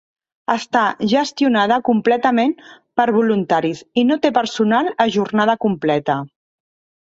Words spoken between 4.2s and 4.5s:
té